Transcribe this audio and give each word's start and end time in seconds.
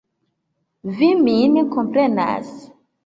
Vi 1.01 1.09
min 1.27 1.59
komprenas. 1.77 2.57